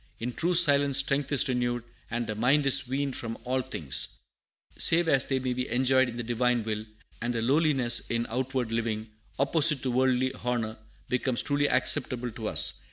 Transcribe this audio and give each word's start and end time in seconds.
In 0.17 0.33
true 0.33 0.55
silence 0.55 0.97
strength 0.97 1.31
is 1.31 1.47
renewed, 1.47 1.83
and 2.09 2.25
the 2.25 2.33
mind 2.33 2.65
is 2.65 2.87
weaned 2.87 3.15
from 3.15 3.37
all 3.43 3.61
things, 3.61 4.07
save 4.75 5.07
as 5.07 5.25
they 5.25 5.37
may 5.37 5.53
be 5.53 5.69
enjoyed 5.69 6.09
in 6.09 6.17
the 6.17 6.23
Divine 6.23 6.63
will; 6.63 6.85
and 7.21 7.35
a 7.35 7.41
lowliness 7.43 7.99
in 8.09 8.25
outward 8.31 8.71
living, 8.71 9.11
opposite 9.37 9.83
to 9.83 9.91
worldly 9.91 10.33
honor, 10.43 10.75
becomes 11.07 11.43
truly 11.43 11.69
acceptable 11.69 12.31
to 12.31 12.47
us. 12.47 12.73